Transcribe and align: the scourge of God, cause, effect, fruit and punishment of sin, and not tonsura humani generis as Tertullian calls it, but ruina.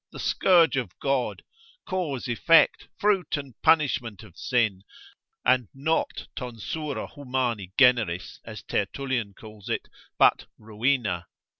the 0.11 0.17
scourge 0.17 0.77
of 0.77 0.97
God, 0.99 1.43
cause, 1.85 2.27
effect, 2.27 2.87
fruit 2.97 3.37
and 3.37 3.53
punishment 3.61 4.23
of 4.23 4.35
sin, 4.35 4.81
and 5.45 5.67
not 5.75 6.27
tonsura 6.35 7.07
humani 7.13 7.71
generis 7.77 8.39
as 8.43 8.63
Tertullian 8.63 9.35
calls 9.35 9.69
it, 9.69 9.87
but 10.17 10.47
ruina. 10.59 11.25